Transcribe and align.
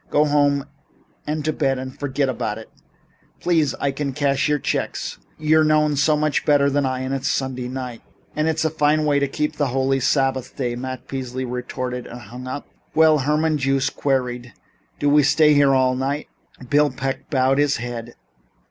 Go 0.09 0.25
home 0.25 0.65
and 1.27 1.45
to 1.45 1.53
bed 1.53 1.77
and 1.77 1.95
forget 1.95 2.27
it." 2.27 2.69
"Please. 3.39 3.75
You 3.85 3.93
can 3.93 4.13
cash 4.13 4.49
your 4.49 4.57
checks. 4.57 5.19
You're 5.37 5.63
known 5.63 5.95
so 5.95 6.17
much 6.17 6.43
better 6.43 6.71
than 6.71 6.87
I, 6.87 7.01
and 7.01 7.13
it's 7.13 7.27
Sunday 7.27 7.67
night" 7.67 8.01
"And 8.35 8.47
it's 8.49 8.65
a 8.65 8.71
fine 8.71 9.05
way 9.05 9.19
to 9.19 9.27
keep 9.27 9.55
holy 9.57 9.97
the 9.97 10.01
Sabbath 10.03 10.55
day," 10.55 10.75
Matt 10.75 11.07
Peasley 11.07 11.45
retorted 11.45 12.07
and 12.07 12.19
hung 12.19 12.47
up. 12.47 12.65
"Well," 12.95 13.19
Herman 13.19 13.59
Joost 13.59 13.95
queried, 13.95 14.53
"do 14.97 15.07
we 15.07 15.21
stay 15.21 15.53
here 15.53 15.75
all 15.75 15.93
night?" 15.95 16.29
Bill 16.67 16.89
Peck 16.89 17.29
bowed 17.29 17.59
his 17.59 17.77
head. 17.77 18.15